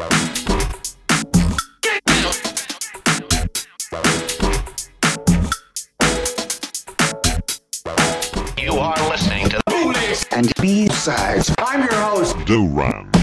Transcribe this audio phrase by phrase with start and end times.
[0.00, 0.06] You
[8.78, 11.54] are listening to the Bootlegs and B-Sides.
[11.58, 13.19] I'm your host, Duran.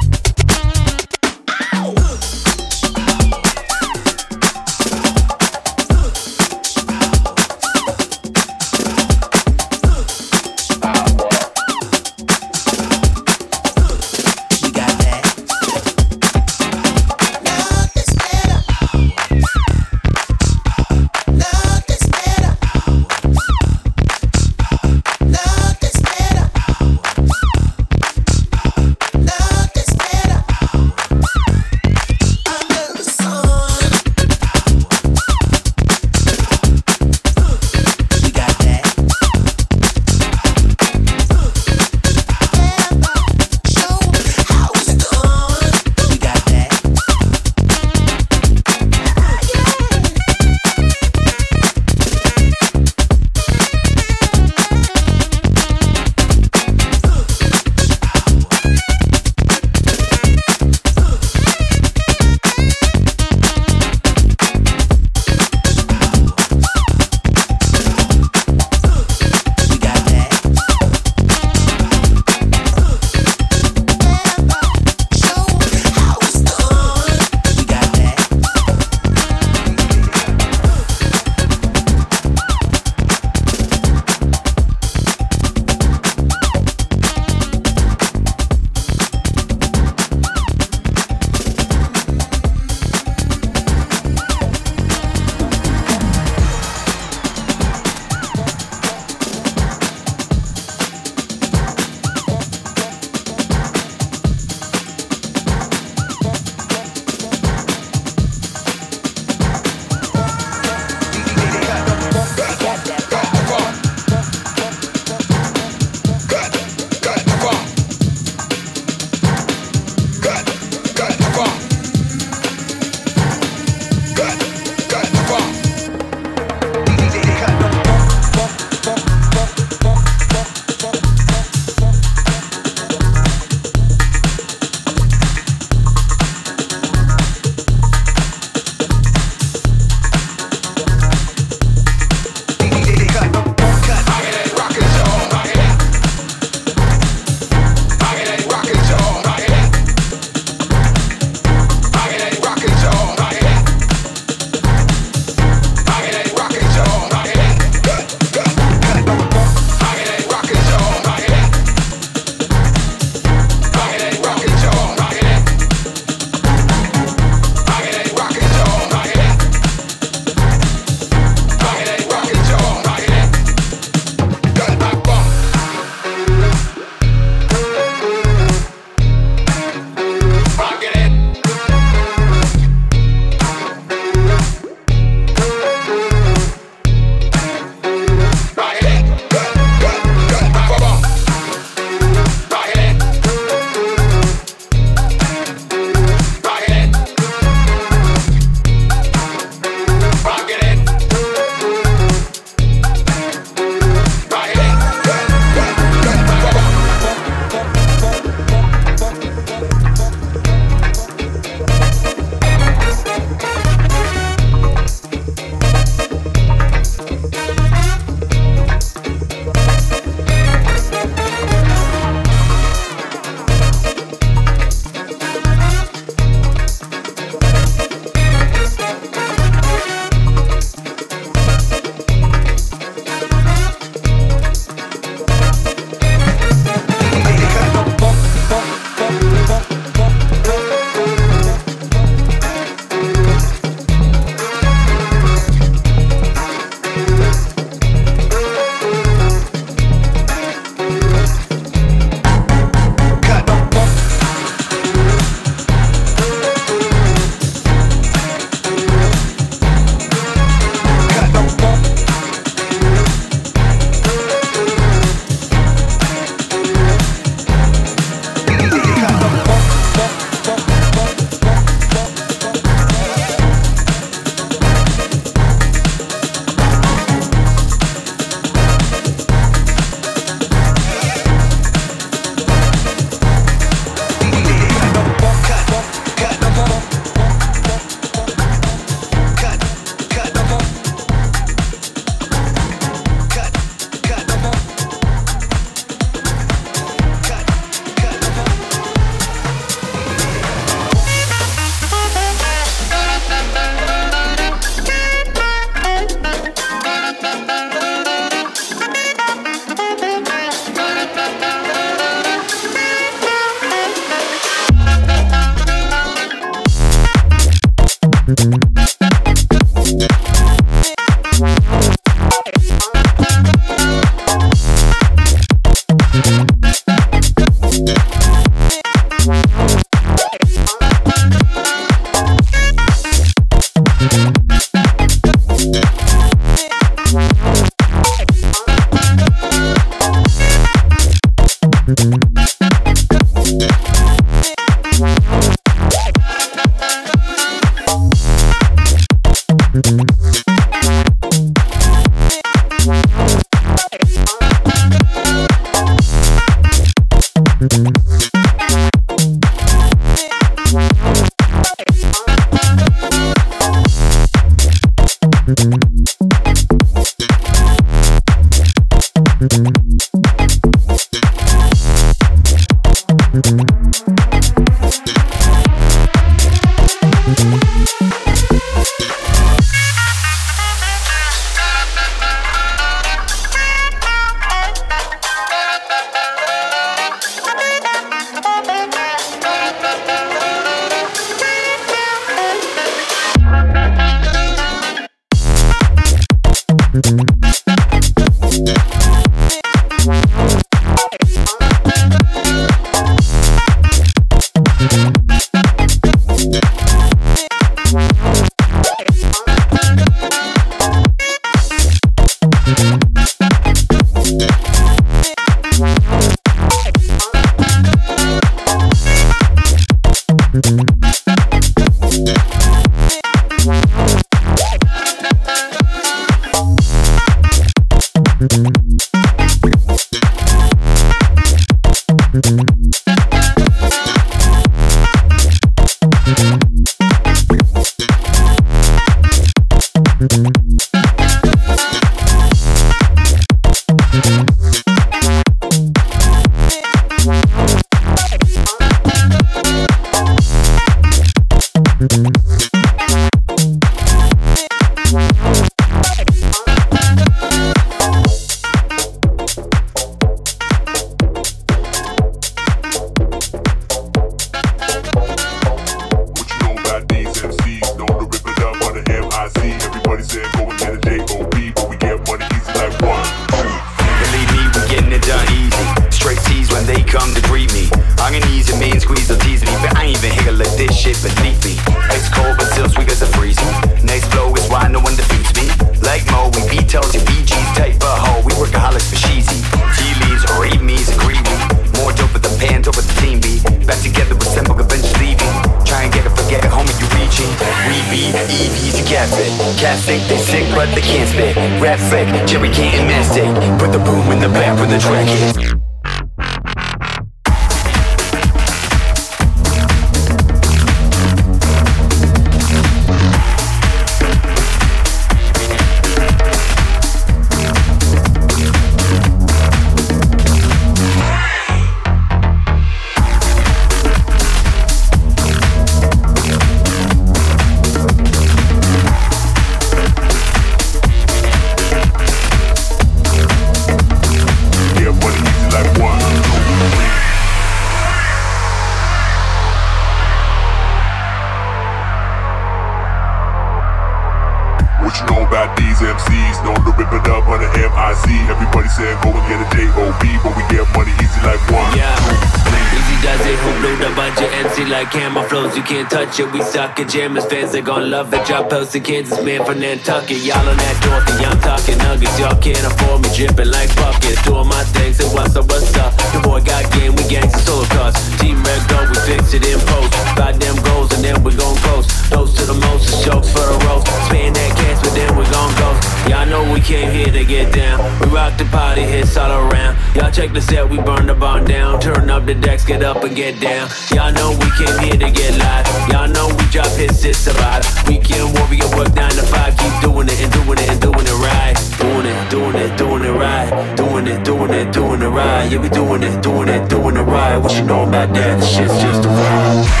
[557.07, 558.45] Jammers, fans they gon' love it.
[558.45, 560.43] Drop post in Kansas, man from Nantucket.
[560.43, 562.37] Y'all on that Dorothy, I'm talking nuggets.
[562.39, 564.41] Y'all can't afford me, dripping like buckets.
[564.43, 566.13] Doing my things so what's up, what's up?
[566.33, 568.15] Your boy got game, we gangsta solo cars.
[568.39, 570.13] Team Red Go, we fix it in post.
[570.35, 572.09] Five them goals and then we gon' coast.
[572.29, 574.07] Those to the most, jokes for the roast.
[574.27, 575.90] Spaying that cash, but then we gon' go.
[576.31, 577.99] Y'all know we came here to get down.
[578.21, 579.97] We rock the party, hits all around.
[580.15, 581.99] Y'all check the set, we burn the barn down.
[581.99, 583.89] Turn up the decks, get up and get down.
[584.15, 585.85] Y'all know we came here to get live.
[586.09, 587.83] Y'all know we drop hits to survive.
[588.07, 591.39] Weekend warrior work nine to five, keep doing it and doing it and doing it
[591.43, 591.75] right.
[591.99, 593.95] Doing it, doing it, doing it right.
[593.97, 595.69] Doing it, doing it, doing it right.
[595.69, 597.57] Yeah, we doing it, doing it, doing it right.
[597.57, 598.57] What you know about that?
[598.57, 600.00] The shit's just a ride.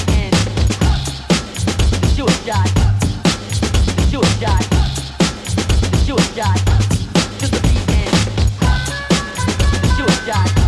[2.21, 2.71] Suicide.
[7.39, 8.13] Just a beat in.
[9.97, 10.60] Suicide.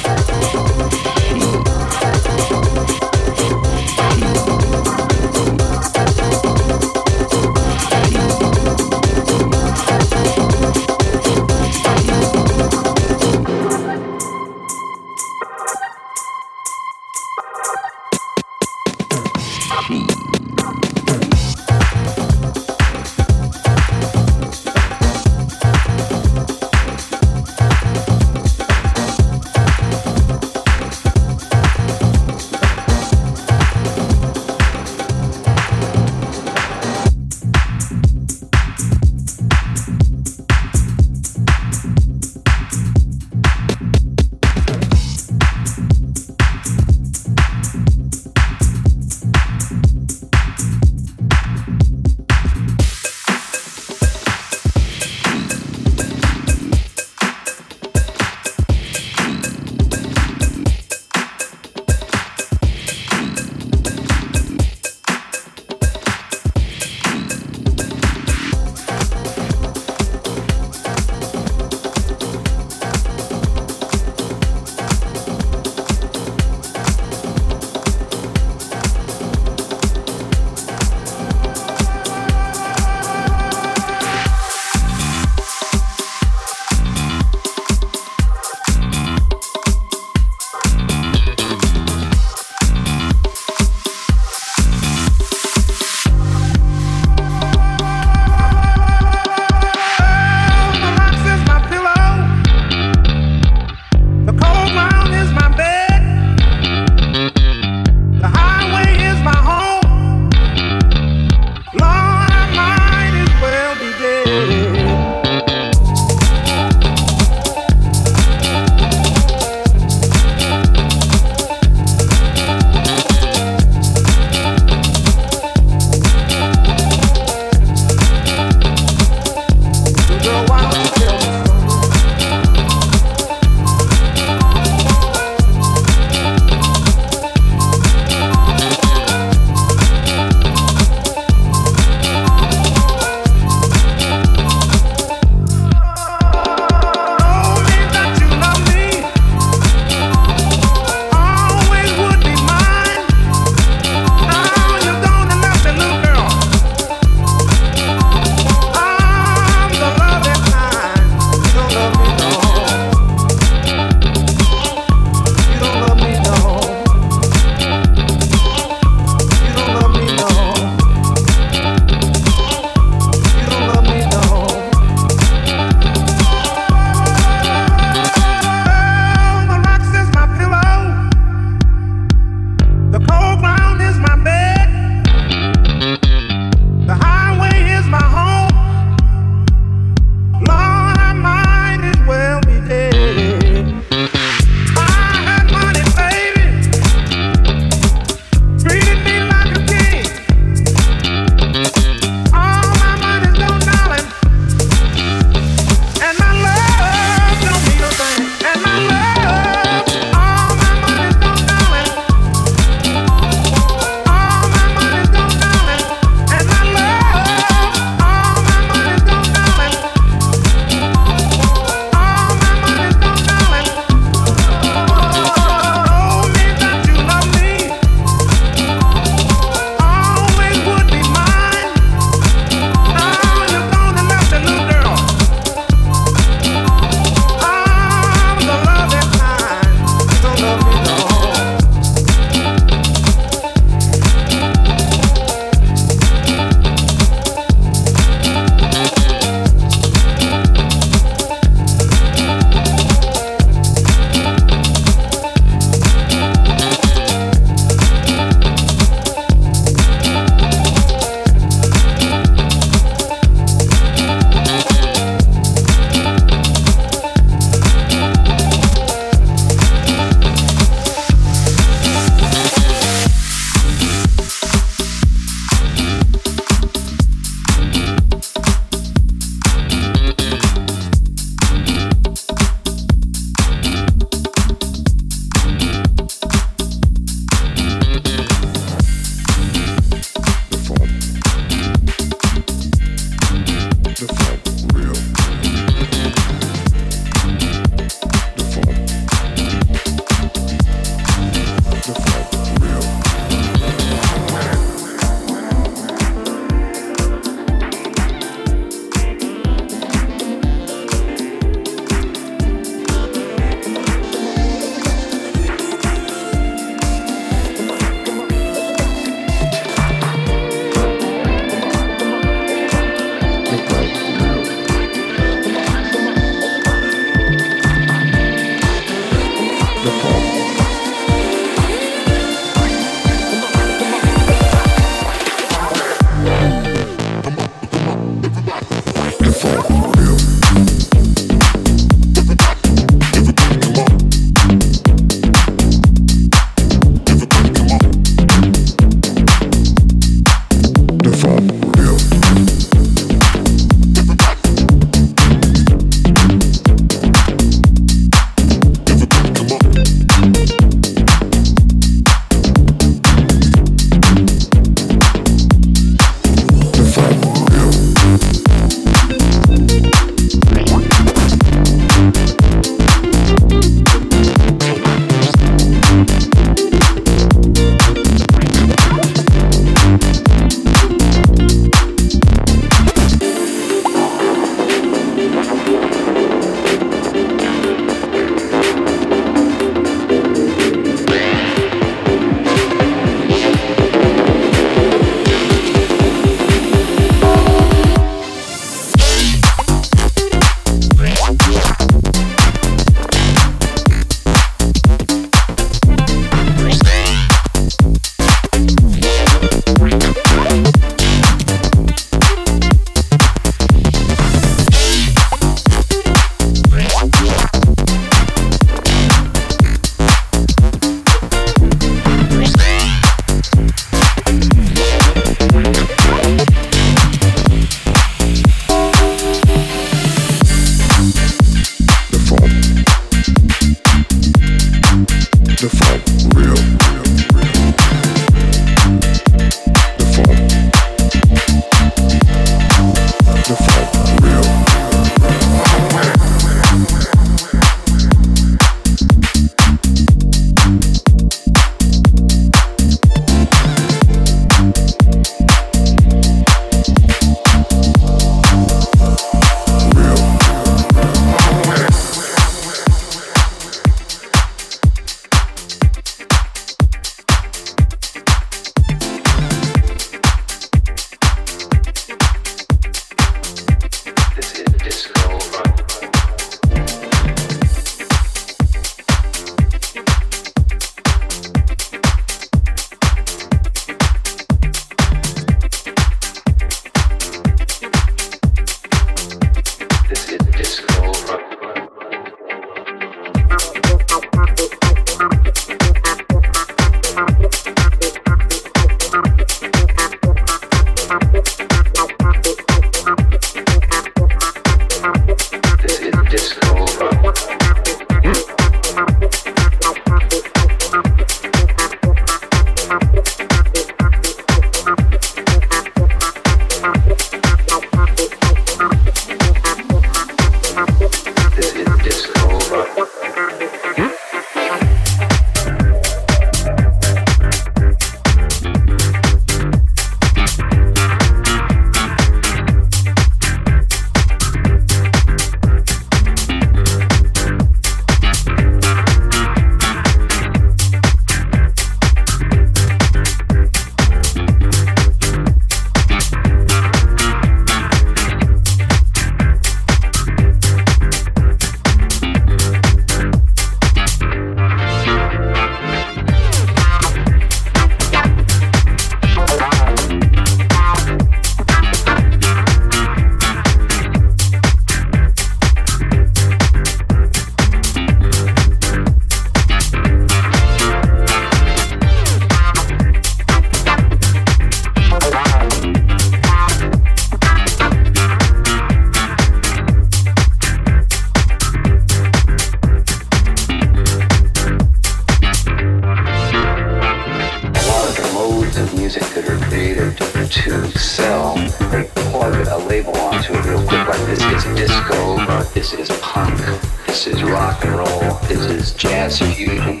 [593.88, 596.58] This is disco, but this is punk,
[597.06, 600.00] this is rock and roll, this is jazz fusion.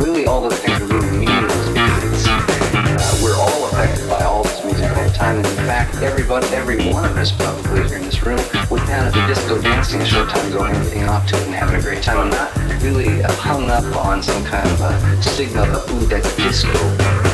[0.00, 4.64] Really, all the things that really mean is uh, we're all affected by all this
[4.64, 5.36] music all the time.
[5.36, 9.12] And in fact, everybody, every one of us probably here in this room, would have
[9.14, 12.02] down disco dancing a short time ago, everything off to it and having a great
[12.02, 12.18] time.
[12.18, 17.27] I'm not really hung up on some kind of a signal of, ooh, that's disco.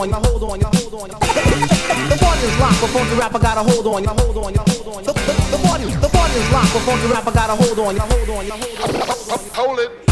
[0.00, 0.14] On you.
[0.14, 0.66] Hold on you.
[0.66, 1.20] Hold on.
[1.20, 4.08] The party's locked before the rapper got a hold on you.
[4.08, 4.60] Hold on you.
[4.60, 5.06] Hold on you.
[5.06, 8.00] The, the, the party, the party's locked before the rapper got a hold on you.
[8.00, 8.52] Hold on you.
[8.52, 9.38] Hold on.
[9.54, 10.09] Hold it.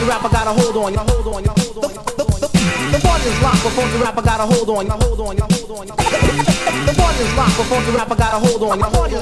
[0.00, 0.94] The rapper got a hold on.
[0.94, 1.44] Hold on.
[1.44, 1.94] Hold on.
[2.16, 2.24] The,
[2.92, 4.86] the party's locked before the rapper got a hold on.
[4.88, 5.36] Hold on.
[5.36, 5.86] Hold on.
[6.86, 8.78] The party's locked before the rapper got a hold on.
[8.78, 9.14] The party.
[9.14, 9.20] The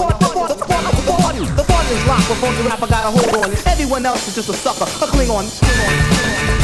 [2.06, 3.50] locked before the rapper got a hold on.
[3.66, 5.46] Everyone else is just a sucker, a Klingon.
[5.50, 6.57] Dancing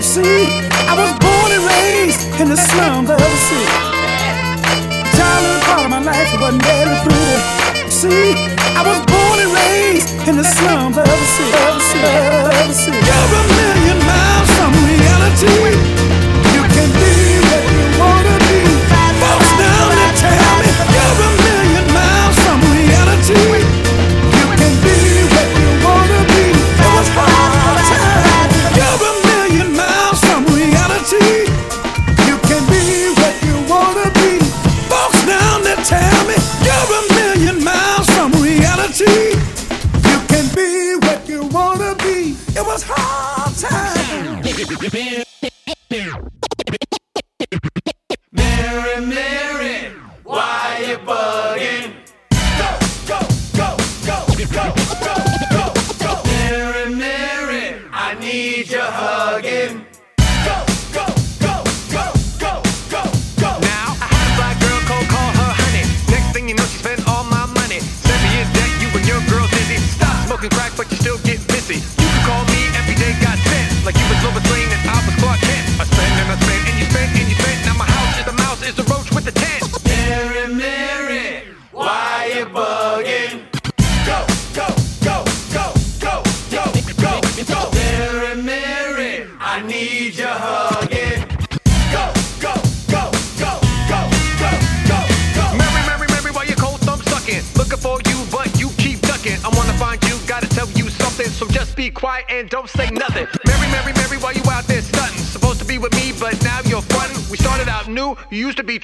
[0.00, 0.46] See,
[0.86, 3.66] I was born and raised in the slums of the city.
[5.16, 7.38] Childhood part of my life wasn't very pretty.
[7.90, 8.36] See,
[8.78, 11.50] I was born and raised in the slums of the city.
[11.66, 12.14] Of the city,
[12.46, 13.00] of the city.
[13.02, 15.82] You're a million miles from reality.
[16.54, 17.12] You can be
[17.50, 18.60] what you wanna be.
[19.18, 23.93] Folks down tell me you're a million miles from reality.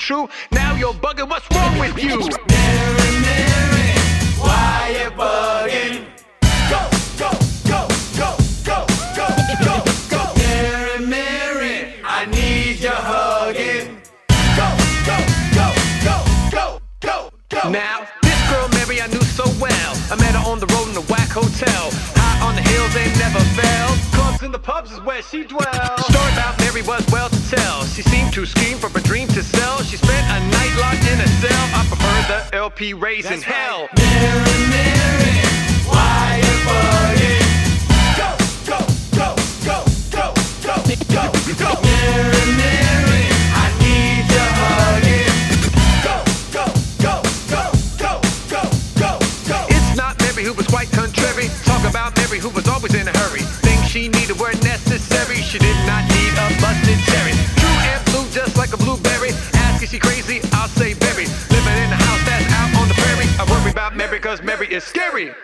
[0.00, 0.28] True.
[0.50, 2.16] Now you're bugging, what's wrong with you?
[2.18, 3.92] Mary, Mary,
[4.40, 6.06] why you bugging?
[6.72, 6.80] Go,
[7.20, 7.30] go,
[7.68, 7.86] go,
[8.16, 8.30] go,
[8.64, 9.28] go, go,
[9.62, 10.22] go, go.
[10.36, 14.00] Mary, Mary, I need your hugging.
[14.56, 14.68] Go,
[15.06, 15.18] go,
[15.54, 15.68] go,
[16.02, 16.16] go,
[16.50, 17.70] go, go, go.
[17.70, 19.92] Now, this girl Mary I knew so well.
[20.10, 21.90] I met her on the road in a whack hotel.
[22.16, 23.88] High on the hills and never fell.
[24.16, 26.00] Clubs and the pubs is where she dwelled.
[26.08, 27.84] Story about Mary was well to tell.
[27.84, 28.88] She seemed to scheme for
[32.26, 33.88] the LP raising hell.
[33.96, 35.36] Mary, Mary,
[35.86, 37.46] why you bugging?
[38.16, 38.30] Go,
[38.66, 38.78] go,
[39.16, 39.28] go,
[39.64, 39.78] go,
[40.10, 40.74] go, go,
[41.08, 41.70] go, go.
[41.82, 45.36] Mary, Mary, I need your hugging.
[46.02, 46.16] Go,
[46.52, 46.66] go,
[47.04, 47.14] go,
[47.48, 47.64] go,
[47.98, 48.12] go,
[48.48, 48.62] go,
[48.98, 49.12] go,
[49.48, 49.58] go.
[49.68, 51.48] It's not Mary who was quite contrary.
[51.64, 53.42] Talk about Mary who was always in a hurry.
[53.62, 55.36] Things she needed were necessary.
[55.36, 57.34] She did not need a busted cherry.
[57.56, 59.30] True and blue, just like a blueberry.
[59.54, 60.40] Ask is she crazy?
[60.52, 61.26] I'll say very
[63.90, 65.34] about Mary, cause Mary is scary.